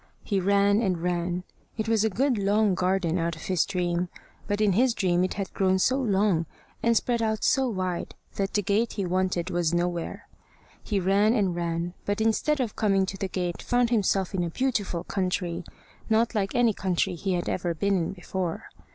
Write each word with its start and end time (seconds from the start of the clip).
He 0.23 0.39
ran 0.39 0.81
and 0.81 0.99
ran. 1.03 1.43
It 1.77 1.87
was 1.87 2.03
a 2.03 2.09
good 2.09 2.39
long 2.39 2.73
garden 2.73 3.19
out 3.19 3.35
of 3.35 3.43
his 3.43 3.67
dream, 3.67 4.09
but 4.47 4.59
in 4.59 4.71
his 4.73 4.95
dream 4.95 5.23
it 5.23 5.35
had 5.35 5.53
grown 5.53 5.77
so 5.77 5.97
long 5.99 6.47
and 6.81 6.97
spread 6.97 7.21
out 7.21 7.43
so 7.43 7.69
wide 7.69 8.15
that 8.33 8.55
the 8.55 8.63
gate 8.63 8.93
he 8.93 9.05
wanted 9.05 9.51
was 9.51 9.75
nowhere. 9.75 10.27
He 10.81 10.99
ran 10.99 11.35
and 11.35 11.55
ran, 11.55 11.93
but 12.03 12.19
instead 12.19 12.59
of 12.59 12.75
coming 12.75 13.05
to 13.05 13.17
the 13.17 13.27
gate 13.27 13.61
found 13.61 13.91
himself 13.91 14.33
in 14.33 14.43
a 14.43 14.49
beautiful 14.49 15.03
country, 15.03 15.63
not 16.09 16.33
like 16.33 16.55
any 16.55 16.73
country 16.73 17.13
he 17.13 17.33
had 17.33 17.47
ever 17.47 17.75
been 17.75 17.95
in 17.95 18.11
before. 18.13 18.69